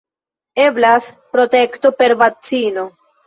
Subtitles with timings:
[0.63, 2.89] Eblas protekto per vakcino.